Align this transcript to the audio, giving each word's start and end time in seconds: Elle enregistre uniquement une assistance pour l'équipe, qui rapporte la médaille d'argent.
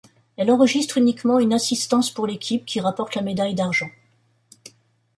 Elle 0.35 0.49
enregistre 0.49 0.97
uniquement 0.97 1.37
une 1.37 1.53
assistance 1.53 2.09
pour 2.09 2.25
l'équipe, 2.25 2.65
qui 2.65 2.79
rapporte 2.79 3.13
la 3.13 3.21
médaille 3.21 3.53
d'argent. 3.53 3.91